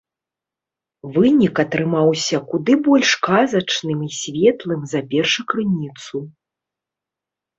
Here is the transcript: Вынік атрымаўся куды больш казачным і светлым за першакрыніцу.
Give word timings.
Вынік 1.15 1.55
атрымаўся 1.63 2.37
куды 2.53 2.73
больш 2.87 3.11
казачным 3.27 3.99
і 4.07 4.09
светлым 4.21 4.81
за 4.93 5.01
першакрыніцу. 5.11 6.17